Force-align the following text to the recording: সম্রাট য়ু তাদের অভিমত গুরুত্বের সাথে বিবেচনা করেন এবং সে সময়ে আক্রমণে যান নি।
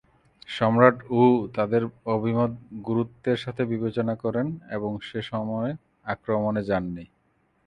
সম্রাট 0.49 0.97
য়ু 1.09 1.25
তাদের 1.55 1.81
অভিমত 2.15 2.51
গুরুত্বের 2.87 3.37
সাথে 3.37 3.63
বিবেচনা 3.65 4.13
করেন 4.23 4.47
এবং 4.69 4.91
সে 5.07 5.19
সময়ে 5.31 5.71
আক্রমণে 6.05 6.61
যান 6.69 6.85
নি। 6.95 7.05